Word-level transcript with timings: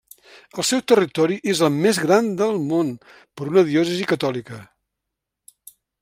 El 0.61 0.65
seu 0.67 0.79
territori 0.91 1.35
és 1.51 1.59
el 1.67 1.75
més 1.83 1.99
gran 2.05 2.31
del 2.39 2.57
món 2.71 2.89
per 3.41 3.47
una 3.51 3.65
diòcesi 3.67 4.09
catòlica. 4.13 4.59